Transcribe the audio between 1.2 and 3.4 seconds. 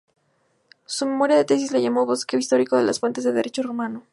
de tesis la llamó "Bosquejo histórico de las fuentes del